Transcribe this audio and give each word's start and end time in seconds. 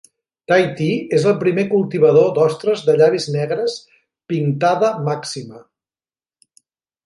Tahití 0.51 0.87
és 1.17 1.27
el 1.31 1.35
primer 1.43 1.65
cultivador 1.73 2.31
d'ostres 2.39 2.83
de 2.89 2.97
llavis 3.03 3.29
negres 3.37 3.77
"Pinctada 4.33 4.93
maxima". 5.13 5.65